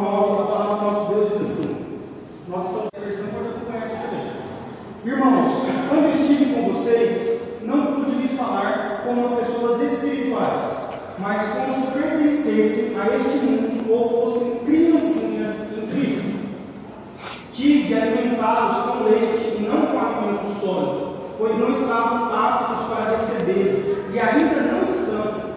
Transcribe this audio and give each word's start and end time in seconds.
nova, 0.00 0.42
a 0.42 0.46
palavra 0.46 0.76
do 0.76 0.84
nosso 0.84 1.12
Deus 1.12 1.30
diz 1.30 1.40
assim. 1.42 1.86
Nós 2.48 2.64
estamos 2.64 2.88
versão, 2.98 3.26
pode 3.28 3.48
acompanhar 3.48 3.84
aqui 3.84 3.96
também. 4.08 4.32
Irmãos, 5.04 5.64
quando 5.88 6.08
estive 6.08 6.54
com 6.54 6.72
vocês, 6.72 7.40
não 7.62 7.86
pude 7.86 8.12
lhes 8.12 8.32
falar 8.32 9.02
como 9.04 9.36
pessoas 9.36 9.80
espirituais, 9.80 10.62
mas 11.18 11.40
como 11.48 11.74
se 11.74 11.86
pertencessem 11.92 12.96
a 12.98 13.16
este 13.16 13.38
mundo 13.46 13.92
ou 13.92 14.26
fossem 14.26 14.58
criancinhas 14.64 15.50
em 15.76 15.86
Cristo. 15.88 16.34
Tive 17.52 17.88
de 17.88 17.94
alimentá-los 17.94 18.76
com 18.90 19.04
leite 19.04 19.56
e 19.58 19.68
não 19.68 19.86
com 19.86 19.98
alimento 19.98 20.60
sólido, 20.60 21.16
pois 21.38 21.58
não 21.58 21.70
estavam 21.70 22.34
aptos 22.34 22.86
para 22.88 23.16
receber, 23.16 24.06
e 24.12 24.18
ainda 24.18 24.60
não 24.72 24.82
estão, 24.82 25.50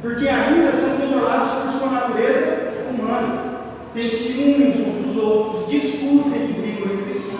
porque 0.00 0.28
ainda 0.28 0.72
são 0.72 0.96
controlados 0.96 1.50
por 1.50 1.70
sua 1.70 1.90
natureza 1.90 2.49
humana. 3.90 3.94
Testemunhos 3.94 4.76
uns 4.76 5.06
dos 5.06 5.16
outros, 5.16 5.70
discutem 5.70 6.44
e 6.44 6.52
brigam 6.52 6.92
entre 6.94 7.12
si. 7.12 7.38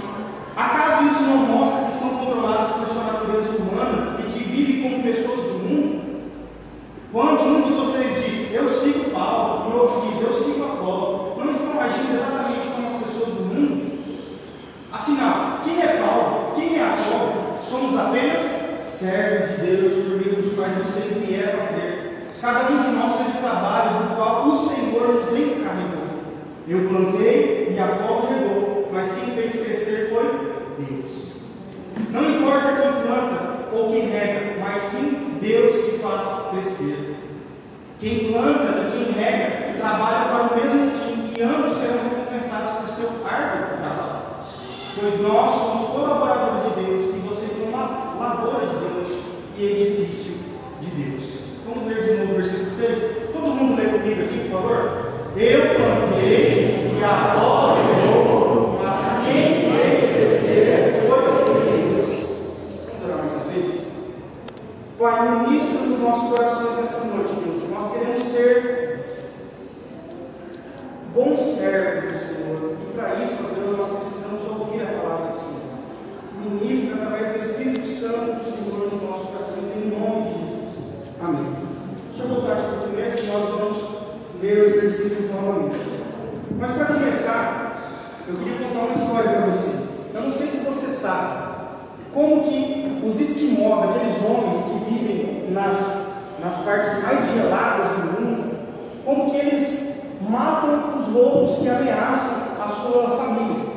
Acaso 0.57 1.07
isso 1.07 1.23
não 1.23 1.39
mostra 1.39 1.87
que 1.87 1.93
são 1.93 2.17
controlados 2.17 2.73
por 2.73 2.87
sua 2.87 3.05
natureza 3.05 3.57
humana 3.59 4.17
e 4.19 4.23
que 4.25 4.45
vivem 4.45 4.83
como 4.83 5.03
pessoas 5.03 5.41
do 5.41 5.59
mundo? 5.59 6.01
Quando 7.13 7.41
um 7.43 7.61
de 7.61 7.71
vocês 7.71 8.25
diz, 8.25 8.55
eu 8.55 8.67
sigo 8.69 9.11
Paulo, 9.11 9.71
e 9.71 9.79
outro 9.79 10.09
diz, 10.09 10.23
eu 10.23 10.33
sigo 10.33 10.65
Apolo, 10.65 11.37
não 11.39 11.51
estão 11.51 11.81
agindo 11.81 12.15
exatamente 12.15 12.69
como 12.69 12.87
as 12.87 13.03
pessoas 13.03 13.29
do 13.35 13.43
mundo? 13.43 13.91
Afinal, 14.93 15.61
quem 15.65 15.81
é 15.81 16.03
Paulo? 16.05 16.53
Quem 16.55 16.79
é 16.79 16.85
Apolo? 16.85 17.59
Somos 17.59 17.99
apenas 17.99 18.43
servos 18.85 19.51
de 19.51 19.67
Deus 19.67 19.93
por 19.93 20.19
meio 20.19 20.37
dos 20.37 20.53
quais 20.55 20.77
vocês 20.77 21.27
vieram 21.27 21.63
a 21.63 21.67
crer. 21.69 22.37
Cada 22.41 22.71
um 22.71 22.79
de 22.79 22.89
nós 22.89 23.17
fez 23.17 23.29
o 23.35 23.39
trabalho 23.39 23.99
do 23.99 24.17
qual 24.17 24.47
o 24.47 24.53
Senhor 24.53 25.15
nos 25.15 25.29
encarregou. 25.29 26.01
Eu 26.71 26.89
plantei 26.89 27.75
e 27.75 27.81
Apolo 27.81 28.29
regou, 28.29 28.89
mas 28.93 29.11
quem 29.13 29.35
fez 29.35 29.53
crescer 29.53 30.11
foi 30.11 30.25
Deus. 30.79 31.33
Não 32.11 32.31
importa 32.31 32.81
quem 32.81 33.03
planta 33.03 33.69
ou 33.73 33.91
quem 33.91 34.09
rega, 34.09 34.61
mas 34.61 34.81
sim 34.81 35.39
Deus 35.41 35.73
que 35.73 35.99
faz 35.99 36.51
crescer. 36.51 37.17
Quem 38.01 38.33
planta 38.33 38.81
e 38.81 39.05
quem 39.05 39.13
rega 39.13 39.75
trabalha 39.79 40.31
para 40.31 40.43
o 40.43 40.57
mesmo 40.57 40.91
fim 40.91 41.39
e 41.39 41.43
ambos 41.43 41.77
serão 41.77 41.99
recompensados 42.03 42.79
por 42.79 42.89
seu 42.89 43.11
árduo 43.27 43.77
trabalho. 43.77 44.23
Pois 44.99 45.21
nós 45.21 45.55
somos 45.55 45.91
colaboradores 45.91 46.63
de 46.63 46.83
Deus 46.83 47.15
e 47.15 47.19
vocês 47.29 47.53
são 47.53 47.69
uma 47.69 48.17
lavoura 48.19 48.67
de 48.67 48.75
Deus 48.77 49.07
e 49.59 49.65
edifício 49.65 50.33
de 50.81 50.89
Deus. 50.89 51.41
Vamos 51.67 51.87
ler 51.87 52.03
de 52.03 52.21
novo 52.21 52.33
o 52.33 52.37
versículo 52.37 52.71
6? 52.71 53.33
Todo 53.35 53.55
mundo 53.55 53.77
lê 53.77 53.89
comigo 53.91 54.23
aqui, 54.23 54.49
por 54.49 54.63
favor? 54.63 55.11
Eu 55.37 55.61
plantei 55.75 56.91
e 56.91 57.01
regou, 57.01 58.79
mas 58.83 59.25
quem 59.27 59.71
fez 59.71 60.11
crescer 60.11 61.07
foi 61.07 61.21
Deus. 61.21 62.09
Vamos 62.87 63.05
orar 63.05 63.19
mais 63.19 63.33
uma 63.33 63.45
vez? 63.53 63.91
Pai, 64.99 65.49
ministra 65.49 65.81
no 65.87 65.99
nosso 65.99 66.29
coração 66.29 66.77
nessa 66.77 67.05
noite, 67.05 67.33
Deus. 67.43 67.71
Nós 67.71 67.93
queremos 67.93 68.23
ser 68.23 69.31
bons 71.15 71.39
servos 71.39 72.05
do 72.05 72.19
Senhor. 72.19 72.77
E 72.83 72.93
para 72.95 73.15
isso, 73.25 73.37
ó 73.45 73.55
Deus, 73.55 73.79
nós 73.79 74.05
precisamos 74.05 74.47
ouvir 74.47 74.83
a 74.83 75.01
palavra 75.01 75.33
do 75.33 75.39
Senhor. 75.39 76.61
Ministra 76.61 77.03
através 77.03 77.33
do 77.33 77.39
Espírito 77.39 77.87
Santo 77.87 78.39
do 78.39 78.45
Senhor 78.45 78.93
nos 78.93 79.03
nossos 79.03 79.31
corações, 79.31 79.77
em 79.77 79.89
nome 79.89 80.23
de 80.25 80.33
Jesus. 80.35 81.17
Amém. 81.23 81.57
Deixa 82.09 82.23
eu 82.25 82.29
voltar 82.29 82.53
aqui 82.53 82.63
para 82.63 82.77
o 82.77 82.91
começo 82.91 83.23
e 83.23 83.27
nós 83.27 83.49
vamos 83.49 84.01
ler 84.43 84.67
os 84.67 84.73
versículos 84.81 85.31
novamente. 85.31 85.79
Mas 86.59 86.71
para 86.73 86.85
começar, 86.85 88.23
eu 88.29 88.37
queria 88.37 88.59
contar 88.59 88.81
uma 88.81 88.93
história 88.93 89.31
para 89.31 89.47
você. 89.47 89.81
Eu 90.15 90.23
não 90.23 90.31
sei 90.31 90.47
se 90.47 90.59
você 90.59 90.87
sabe 90.89 91.51
como 92.13 92.43
que 92.45 93.03
os 93.05 93.21
esquimós, 93.21 93.91
aqueles 93.91 94.23
homens 94.25 94.57
que 94.65 94.91
vivem 94.91 95.51
nas, 95.51 96.07
nas 96.43 96.57
partes 96.59 97.03
mais 97.03 97.33
geladas 97.33 97.91
do 97.93 98.21
mundo, 98.21 98.57
como 99.05 99.31
que 99.31 99.37
eles 99.37 100.03
matam 100.29 100.97
os 100.97 101.09
lobos 101.09 101.59
que 101.59 101.69
ameaçam 101.69 102.37
a 102.63 102.69
sua 102.69 103.17
família. 103.17 103.71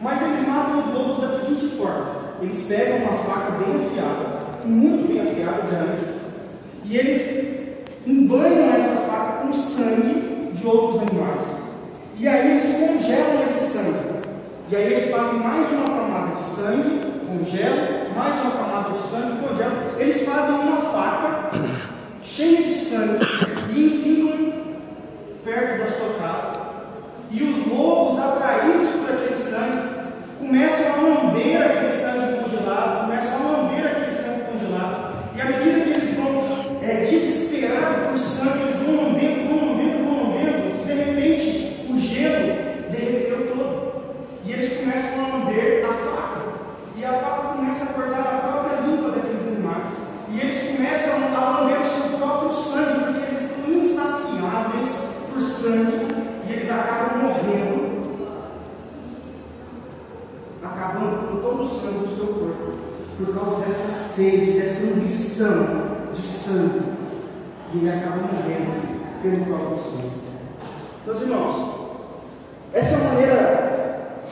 Mas 0.00 0.22
eles 0.22 0.46
matam 0.46 0.80
os 0.80 0.94
lobos 0.94 1.20
da 1.20 1.28
seguinte 1.28 1.76
forma: 1.76 2.25
eles 2.40 2.62
pegam 2.62 2.98
uma 2.98 3.16
faca 3.16 3.52
bem 3.52 3.76
afiada, 3.76 4.66
muito 4.66 5.08
bem 5.08 5.20
afiada, 5.20 5.62
grande, 5.62 6.04
e 6.84 6.96
eles 6.96 7.46
embanham 8.06 8.74
essa 8.74 8.96
faca 9.02 9.42
com 9.42 9.52
sangue 9.52 10.50
de 10.52 10.66
outros 10.66 11.02
animais. 11.08 11.44
E 12.18 12.28
aí 12.28 12.52
eles 12.52 12.66
congelam 12.78 13.42
esse 13.42 13.72
sangue. 13.72 14.16
E 14.70 14.76
aí 14.76 14.92
eles 14.92 15.10
fazem 15.10 15.38
mais 15.40 15.70
uma 15.70 15.84
camada 15.84 16.36
de 16.36 16.44
sangue, 16.44 17.00
congelam, 17.26 18.14
mais 18.16 18.40
uma 18.40 18.50
camada 18.52 18.90
de 18.90 18.98
sangue, 18.98 19.46
congelam. 19.46 19.76
Eles 19.98 20.22
fazem 20.22 20.54
uma 20.54 20.76
faca 20.78 21.50
cheia 22.22 22.62
de 22.62 22.74
sangue 22.74 23.24
e 23.74 23.86
enfiam 23.86 24.52
perto 25.44 25.78
da 25.78 25.86
sua 25.86 26.14
casa. 26.14 26.66
E 27.30 27.42
os 27.42 27.66
lobos, 27.66 28.18
atraídos 28.18 28.88
por 28.90 29.14
aquele 29.14 29.36
sangue, 29.36 29.95
começam 30.38 30.86
a 30.92 30.96
lamber 30.96 31.62
aquele 31.62 31.90
sangue 31.90 32.42
congelado, 32.42 33.06
começam 33.06 33.34
a 33.34 33.52
lamber 33.52 33.86
aquele 33.86 34.12
sangue 34.12 34.42
congelado. 34.52 35.14
E 35.34 35.40
à 35.40 35.44
medida 35.44 35.80
que 35.80 35.90
eles 35.90 36.10
vão 36.16 36.46
é, 36.82 37.04
por 38.16 38.18
sangue, 38.18 38.62
eles 38.62 38.76
vão 38.76 38.96
lambendo, 38.96 39.48
vão 39.48 39.68
lambendo, 39.68 40.04
vão 40.04 40.22
lambendo, 40.24 40.86
de 40.86 40.92
repente 40.92 41.86
o 41.90 41.98
gelo 41.98 42.46
derreteu 42.90 43.54
todo. 43.54 43.92
E 44.44 44.52
eles 44.52 44.78
começam 44.78 45.24
a 45.24 45.28
lamber 45.36 45.84
a 45.84 45.92
faca. 45.92 46.40
E 46.96 47.04
a 47.04 47.12
faca 47.12 47.48
começa 47.56 47.84
a 47.84 47.86
cortar 47.88 48.20
a 48.20 48.38
própria 48.38 48.80
língua 48.80 49.10
daqueles 49.10 49.46
animais. 49.48 49.92
E 50.30 50.40
eles 50.40 50.76
começam 50.76 51.14
a 51.36 51.60
lamber 51.60 51.80
o 51.80 51.84
seu 51.84 52.18
próprio 52.18 52.52
sangue, 52.52 53.04
porque 53.04 53.20
eles 53.20 53.42
estão 53.42 53.72
insaciáveis 53.74 54.90
por 55.32 55.40
sangue. 55.42 56.06
E 56.48 56.52
eles 56.52 56.70
acabam 56.70 57.24
morrendo, 57.24 58.16
acabando 60.62 61.28
com 61.28 61.36
todo 61.42 61.62
o 61.62 61.68
sangue 61.68 62.06
do 62.06 62.16
seu 62.16 62.26
corpo, 62.26 62.72
por 63.18 63.34
causa 63.34 63.66
dessa 63.66 63.88
sede, 63.88 64.52
dessa 64.52 64.86
ambição 64.86 65.96
de 66.14 66.22
sangue. 66.22 66.82
E 67.74 67.78
ele 67.78 67.90
acaba 67.90 68.16
morrendo 68.16 69.20
pelo 69.22 69.44
próprio 69.44 69.78
sangue. 69.78 70.10
Meus 71.04 71.20
irmãos, 71.20 71.90
essa 72.72 72.94
é 72.94 72.98
uma 72.98 73.10
maneira 73.10 74.22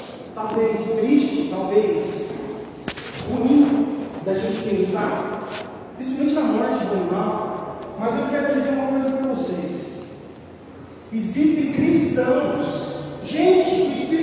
talvez 0.74 1.00
triste, 1.00 1.50
talvez 1.50 2.30
ruim 3.30 4.08
da 4.24 4.34
gente 4.34 4.68
pensar, 4.68 5.46
principalmente 5.96 6.34
na 6.34 6.40
morte 6.42 6.84
do 6.84 6.94
animal, 6.94 7.78
mas 7.98 8.14
eu 8.18 8.28
quero 8.28 8.54
dizer 8.54 8.70
uma 8.70 8.86
coisa 8.88 9.16
para 9.16 9.28
vocês. 9.28 9.84
Existem 11.12 11.72
cristãos, 11.74 12.66
gente 13.24 13.70
que 13.70 14.13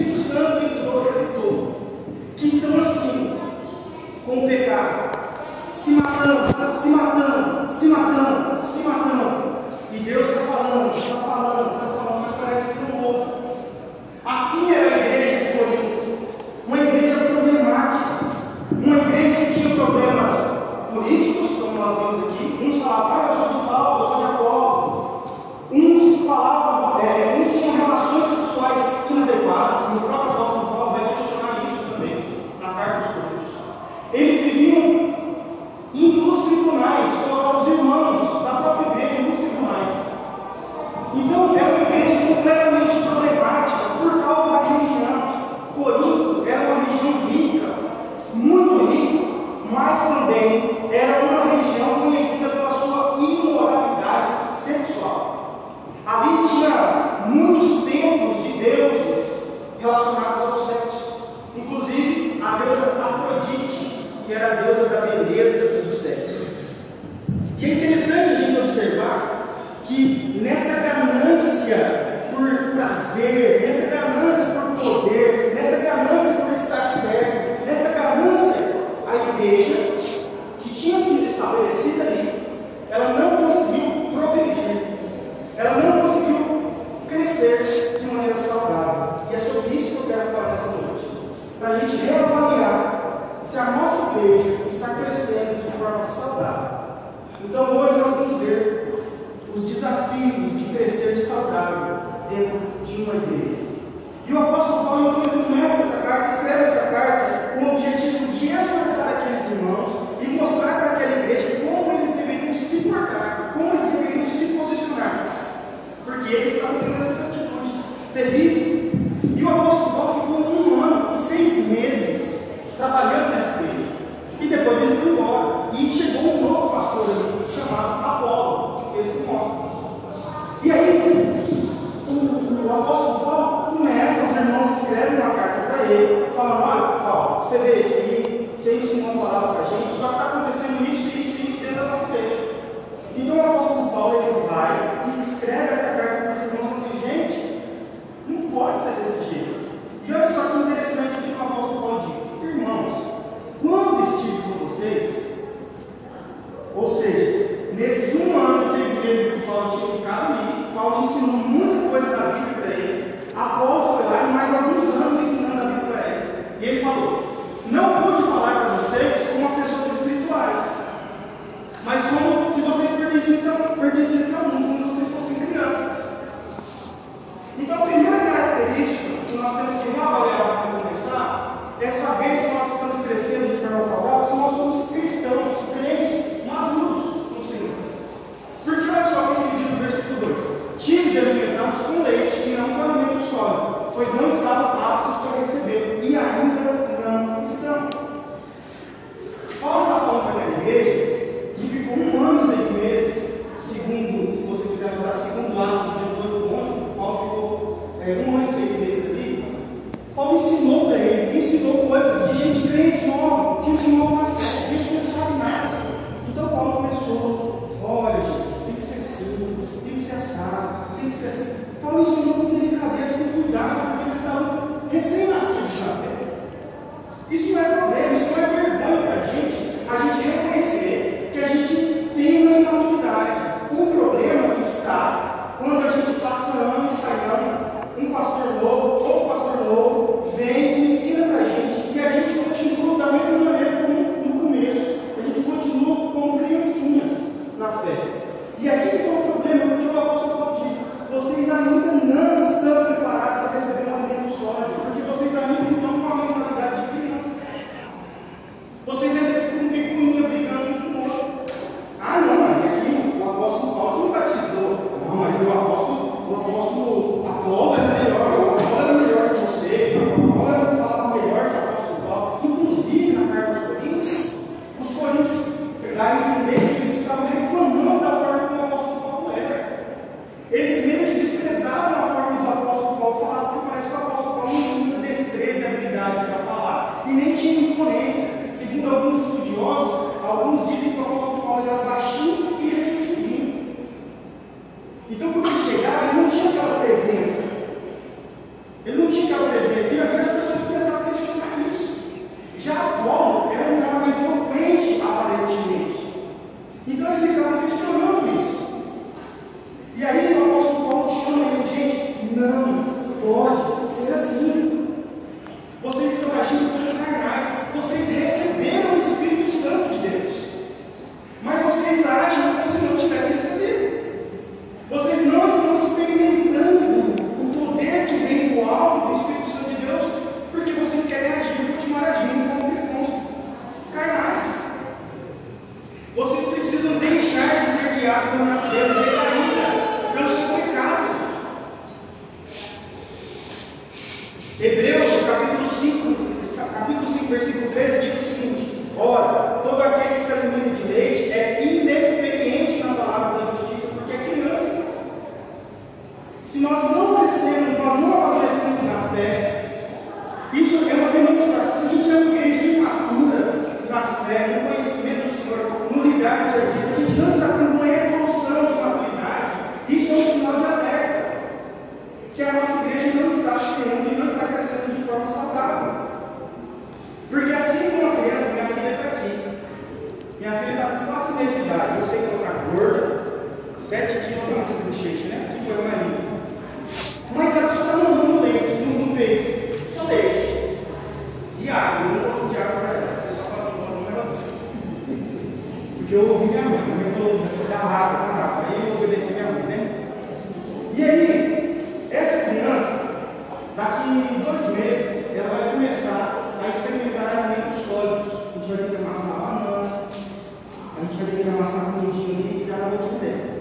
ali 411.79 412.09
e 412.09 412.65
ficar 412.65 412.77
na 412.77 412.89
medida 412.89 413.17
dela. 413.19 413.51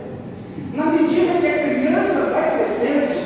Na 0.75 0.87
medida 0.87 1.41
que 1.41 1.47
a 1.47 1.69
criança 1.69 2.31
vai 2.33 2.59
crescendo, 2.59 3.20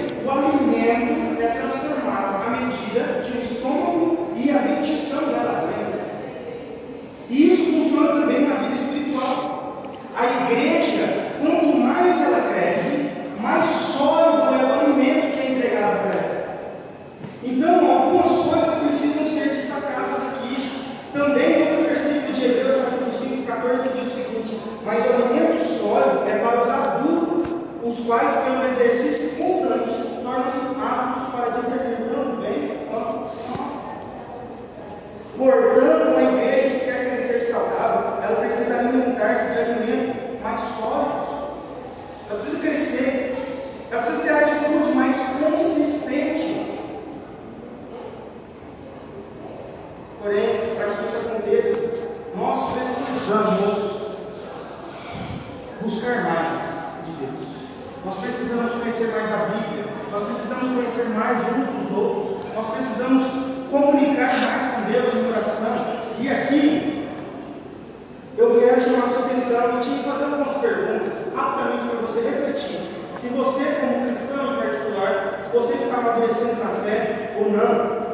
quero 68.75 68.90
chamar 68.90 69.09
sua 69.09 69.26
atenção 69.26 69.78
e 69.78 69.83
te 69.83 70.02
fazer 70.02 70.25
algumas 70.25 70.57
perguntas, 70.57 71.33
rapidamente, 71.33 71.87
para 71.87 72.00
você 72.00 72.21
refletir. 72.28 72.81
Se 73.14 73.28
você, 73.28 73.64
como 73.81 74.07
cristão 74.07 74.52
em 74.52 74.57
particular, 74.57 75.45
se 75.45 75.57
você 75.57 75.75
está 75.75 75.99
amadurecendo 75.99 76.64
na 76.64 76.71
fé 76.83 77.37
ou 77.38 77.52
não. 77.52 78.04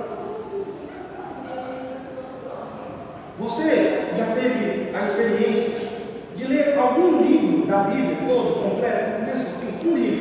Você 3.38 4.10
já 4.14 4.26
teve 4.34 4.94
a 4.94 5.00
experiência 5.00 5.88
de 6.36 6.46
ler 6.46 6.78
algum 6.78 7.22
livro 7.22 7.66
da 7.66 7.84
Bíblia, 7.84 8.18
todo, 8.28 8.62
completo, 8.62 9.20
começo, 9.20 9.46
fim, 9.60 9.88
um 9.88 9.94
livro 9.94 10.19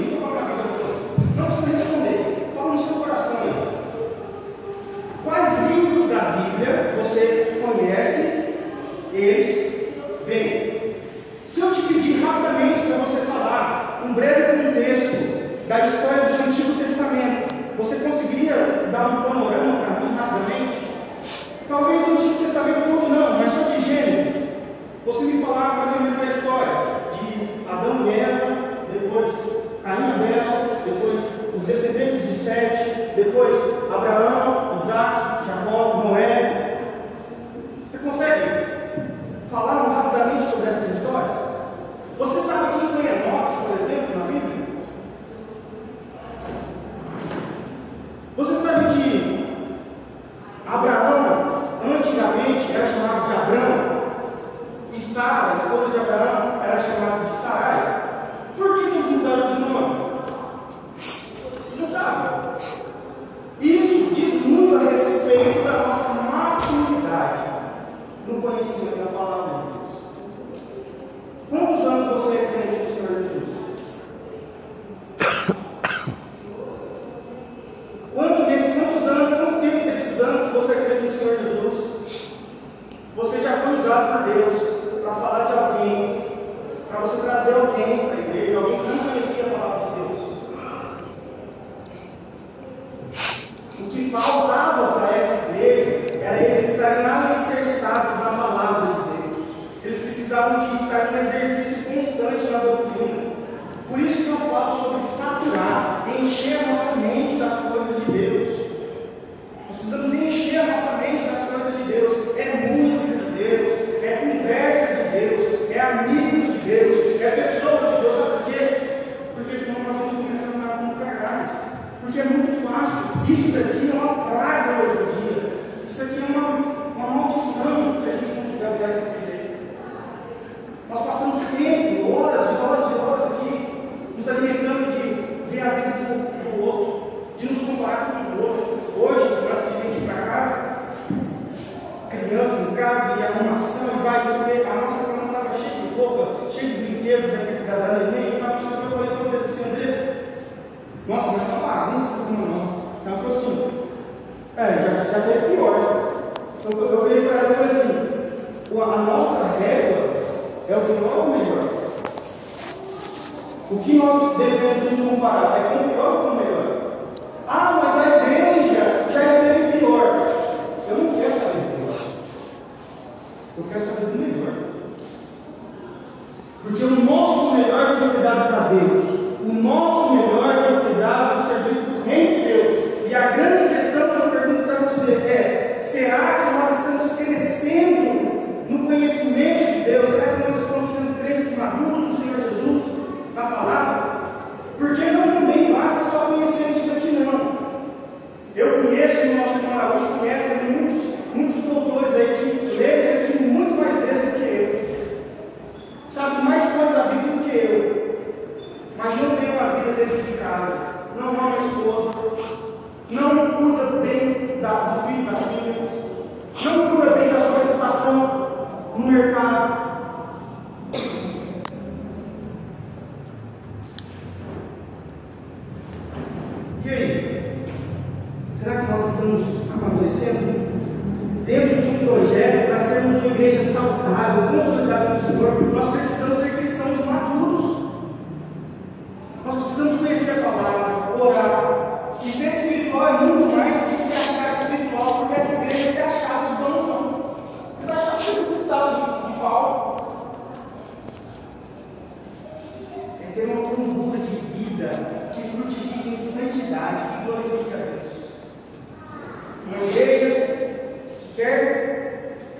Porque 122.09 122.21
é 122.21 122.25
muito 122.25 122.67
fácil. 122.67 123.31
Isso 123.31 123.51
daqui 123.51 123.87
é 123.87 123.93
uma 123.93 124.31
praga. 124.31 124.58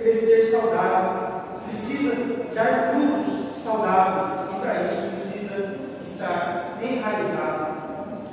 crescer 0.00 0.50
saudável, 0.50 1.42
precisa 1.66 2.14
dar 2.54 2.94
frutos 2.94 3.62
saudáveis, 3.62 4.48
e 4.50 4.60
para 4.60 4.82
isso 4.84 5.02
precisa 5.10 5.74
estar 6.02 6.78
enraizado 6.82 7.66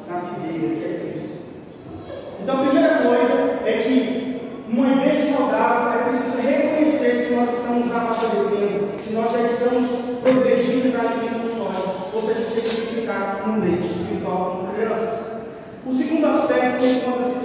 na 0.07 0.19
videira 0.19 0.75
que 0.75 0.86
é 0.86 1.12
Cristo. 1.12 1.29
Então, 2.41 2.55
a 2.55 2.63
primeira 2.63 2.97
coisa 3.00 3.59
é 3.65 3.83
que 3.83 4.63
uma 4.69 4.93
igreja 4.93 5.36
saudável 5.36 6.00
é 6.00 6.03
preciso 6.05 6.38
reconhecer 6.38 7.25
se 7.25 7.33
nós 7.36 7.57
estamos 7.57 7.91
amadurecendo, 7.91 9.00
se 9.03 9.13
nós 9.13 9.31
já 9.31 9.41
estamos 9.41 9.88
progredindo 10.21 10.97
na 10.97 11.03
linha 11.03 11.31
do 11.31 11.47
solo, 11.47 12.12
ou 12.13 12.21
se 12.21 12.31
a 12.31 12.33
gente 12.36 12.53
tem 12.53 12.63
que 12.63 13.01
ficar 13.01 13.43
no 13.45 13.59
leite 13.59 13.88
espiritual 13.88 14.57
como 14.62 14.74
crianças. 14.74 15.27
O 15.86 15.91
segundo 15.91 16.27
aspecto 16.27 16.86
é 16.86 17.01
quando 17.03 17.37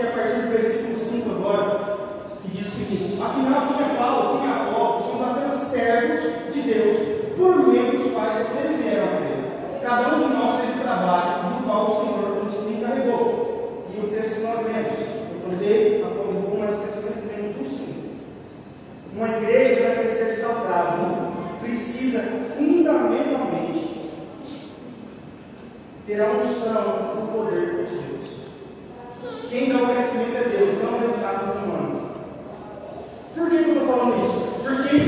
cada 9.92 10.16
um 10.16 10.18
de 10.18 10.34
nós 10.34 10.56
fez 10.58 10.76
o 10.76 10.82
trabalho 10.82 11.50
do 11.50 11.66
qual 11.66 11.84
o 11.84 11.90
Senhor 11.90 12.44
nos 12.44 12.70
encarregou. 12.70 13.84
E 13.94 14.00
o 14.00 14.08
texto 14.08 14.36
que 14.36 14.40
nós 14.40 14.64
lemos, 14.64 14.98
eu 14.98 15.50
contei, 15.50 16.02
a 16.02 16.06
do 16.06 16.32
bom, 16.32 16.56
mas 16.58 16.74
o 16.74 16.78
crescimento 16.78 17.28
vem 17.28 17.52
do 17.52 17.68
sul. 17.68 17.94
Uma 19.14 19.28
igreja 19.28 19.82
para 19.82 19.96
crescer 19.96 20.40
saudável 20.40 21.32
precisa 21.60 22.22
fundamentalmente 22.56 24.10
ter 26.06 26.20
a 26.22 26.30
unção 26.30 27.14
do 27.14 27.32
poder 27.32 27.84
de 27.84 27.94
Deus. 27.94 29.50
Quem 29.50 29.68
dá 29.68 29.82
o 29.82 29.88
crescimento 29.88 30.36
é 30.36 30.48
Deus, 30.56 30.82
não 30.82 30.94
é 30.94 30.96
o 30.96 31.00
resultado 31.00 31.52
humano. 31.52 32.12
Por 33.34 33.50
que 33.50 33.56
eu 33.56 33.60
estou 33.60 33.86
falando 33.86 34.16
isso? 34.16 34.52
Porque 34.62 35.01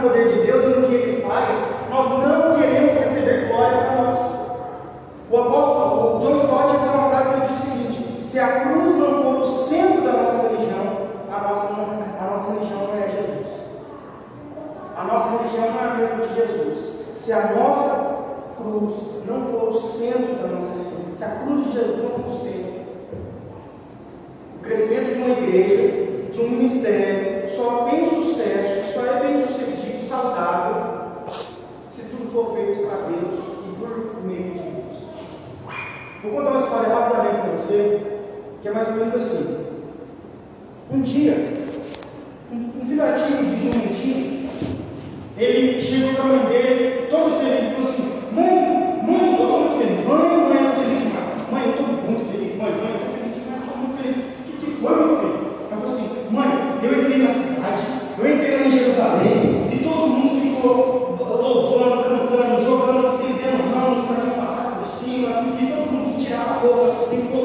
poder 0.00 0.28
de 0.28 0.40
Deus 0.46 0.64
e 0.64 0.80
no 0.80 0.86
que 0.88 0.94
Ele 0.94 1.22
faz, 1.22 1.58
nós 1.90 2.26
não 2.26 2.39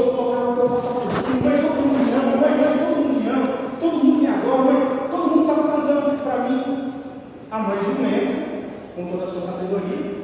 eu 0.05 0.13
tocar 0.13 0.41
no 0.41 0.55
teu 0.55 0.69
passado. 0.69 1.01
Sim, 1.25 1.41
mas 1.43 1.61
todo 1.61 1.75
mundo 1.75 2.05
me 2.05 2.13
ama, 2.13 2.37
mãe, 2.37 2.51
mãe, 2.57 2.77
todo 2.77 2.95
mundo 2.95 3.19
me 3.19 3.29
ama, 3.29 3.47
todo 3.79 4.03
mundo 4.03 4.21
me 4.21 4.27
adora, 4.27 5.09
todo 5.09 5.29
mundo 5.29 5.41
estava 5.41 5.67
tá 5.67 5.75
cantando 5.75 6.23
para 6.23 6.37
mim. 6.43 6.91
A 7.51 7.59
mãe 7.59 7.77
de 7.77 7.89
um 7.89 8.45
com 8.95 9.11
toda 9.11 9.23
a 9.23 9.27
sua 9.27 9.41
sabedoria, 9.41 10.14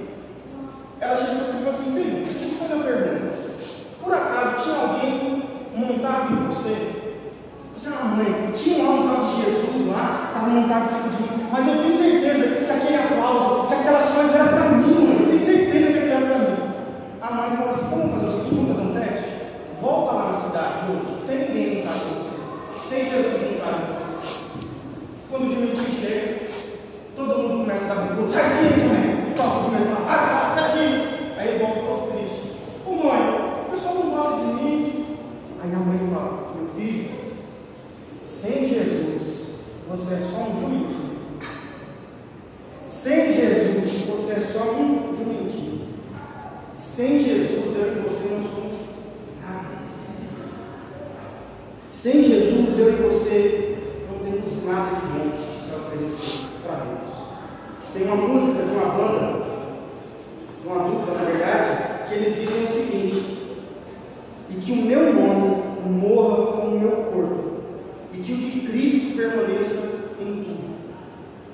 que 62.12 62.18
eles 62.18 62.36
dizem 62.36 62.64
o 62.64 62.68
seguinte: 62.68 63.38
e 64.50 64.56
que 64.56 64.72
o 64.74 64.76
meu 64.76 65.14
nome 65.14 65.62
morra 65.90 66.52
com 66.54 66.68
o 66.68 66.80
meu 66.80 66.92
corpo, 66.92 67.62
e 68.14 68.18
que 68.18 68.34
o 68.34 68.38
de 68.38 68.60
Cristo 68.68 69.16
permaneça 69.16 70.12
em 70.20 70.44
tudo. 70.44 70.72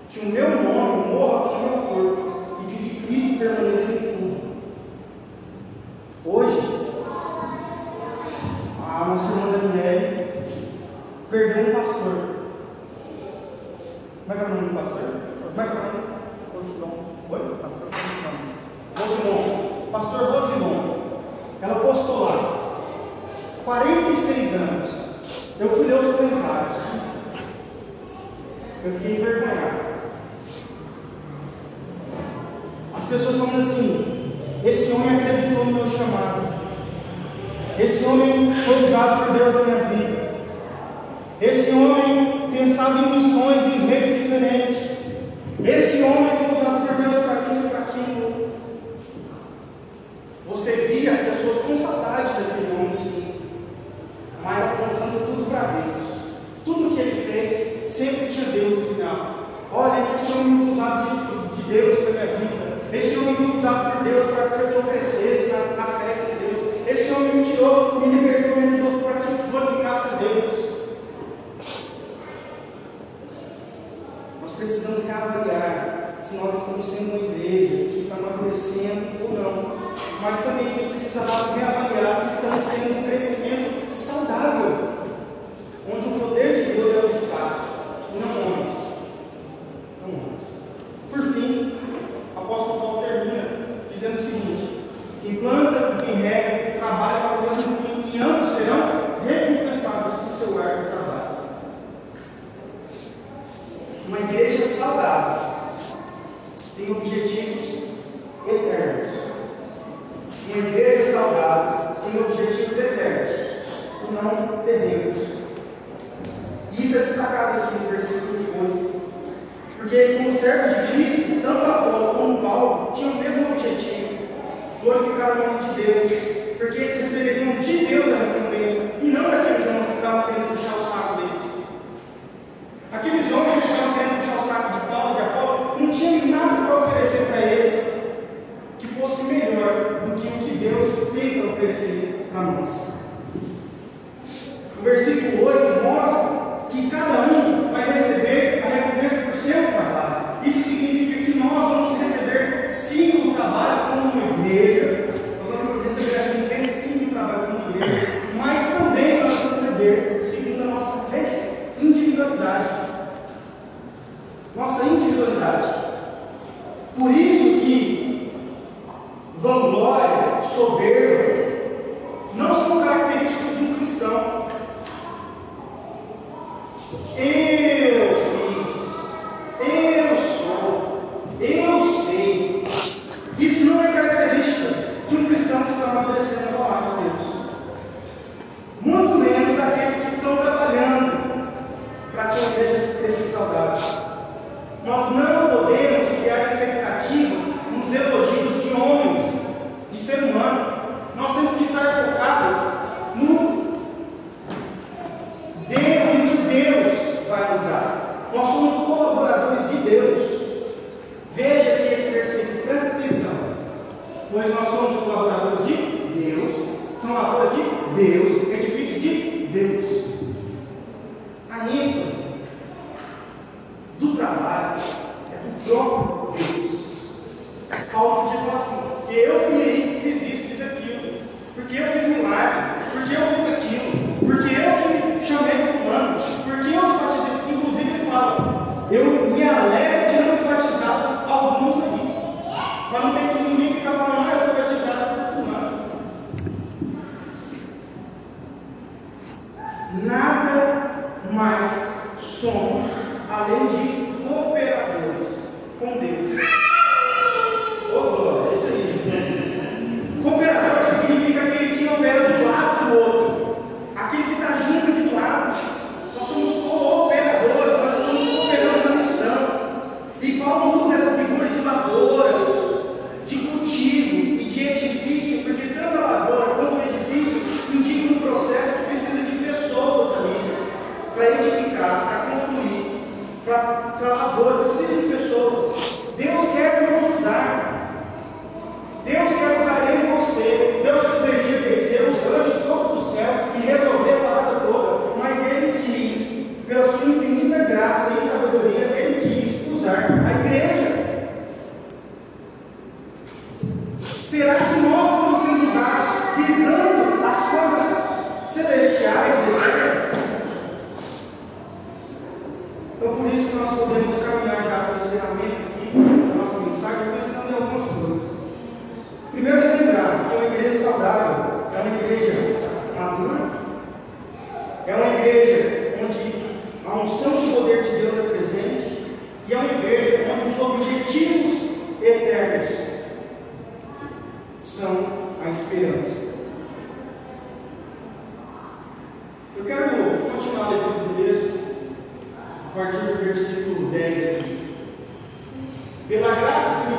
Que 0.09 0.19
o 0.19 0.25
meu 0.25 0.49
nome 0.49 1.13
morra 1.13 1.49
com 1.49 1.55
o 1.55 1.61
meu 1.61 1.77
corpo, 1.83 2.61
e 2.61 2.65
que 2.65 2.75
o 2.75 2.83
de 2.83 2.89
Cristo 3.01 3.37
permaneça 3.37 3.91
em 3.91 4.17
tudo. 4.17 4.37
Hoje, 6.25 6.57
a 8.83 9.05
nossa 9.05 9.31
irmã 9.31 9.51
Daniele 9.51 10.27
perdeu 11.29 11.69
um 11.69 11.75
pastor. 11.75 12.26
para 64.43 64.67
que 64.67 64.77
o 64.77 64.83
crescesse 64.83 65.51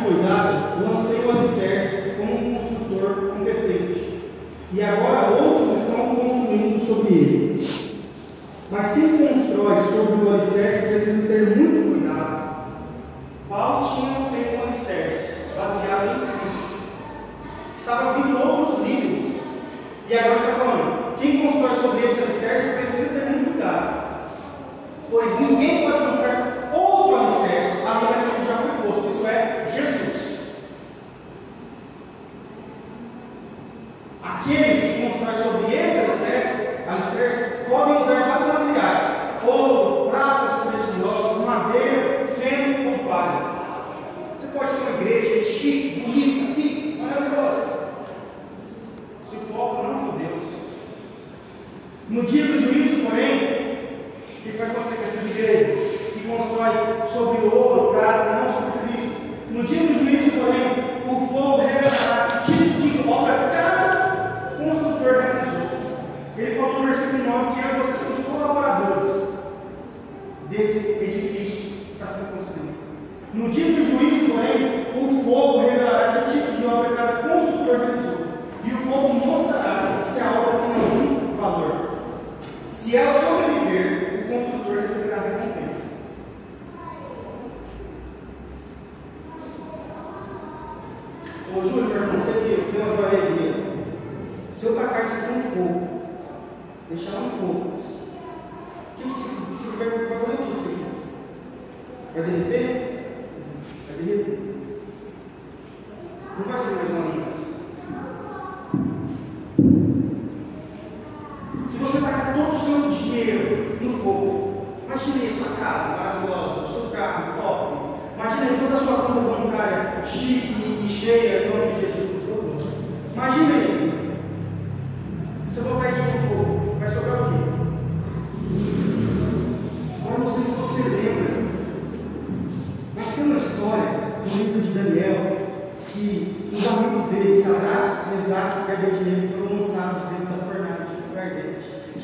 cuidado, 0.08 0.82
lancei 0.82 1.20
o 1.24 1.30
alicerce 1.30 2.12
como 2.16 2.34
um 2.34 2.54
construtor 2.54 3.32
competente. 3.32 4.18
E 4.72 4.82
agora 4.82 5.42
outros 5.42 5.78
estão 5.78 6.16
construindo 6.16 6.78
sobre 6.78 7.14
ele. 7.14 7.68
Mas 8.70 8.92
quem 8.92 9.18
constrói 9.18 9.82
sobre 9.82 10.26
o 10.26 10.34
alicerce 10.34 10.88
precisa 10.88 11.28
ter 11.28 11.56
muito 11.56 11.82
cuidado 11.82 11.97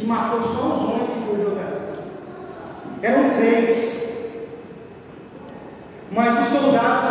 que 0.05 0.11
matou 0.11 0.43
só 0.43 0.75
os 0.75 0.83
homens 0.83 1.11
que 1.11 1.27
foram 1.27 1.45
jogados. 1.45 1.99
Eram 3.01 3.31
três. 3.31 4.05
Mas 6.13 6.41
os 6.41 6.59
soldados 6.59 7.04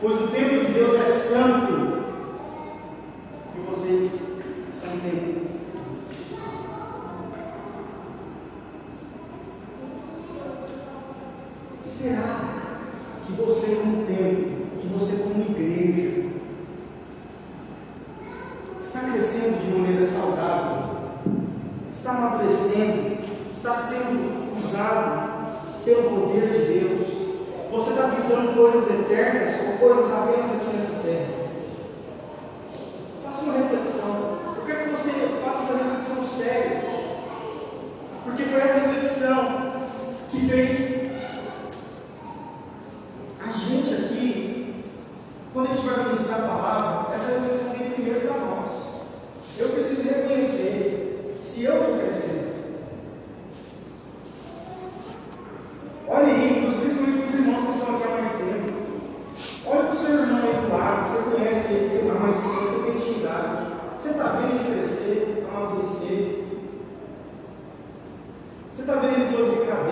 pois 0.00 0.20
o 0.20 0.28
templo 0.28 0.64
de 0.64 0.72
Deus 0.72 1.00
é 1.00 1.04
santo. 1.04 1.99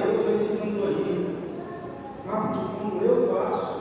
Deus 0.01 0.27
ou 0.27 0.33
ensinando 0.33 0.85
aqui, 0.85 1.37
Ah, 2.29 2.53
como 2.81 3.03
eu 3.03 3.35
faço? 3.35 3.79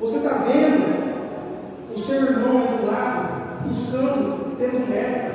Você 0.00 0.16
está 0.18 0.44
vendo 0.46 1.94
o 1.94 1.98
seu 1.98 2.22
irmão 2.22 2.66
do 2.66 2.86
lado, 2.86 3.68
buscando, 3.68 4.56
tendo 4.56 4.88
meta, 4.88 5.29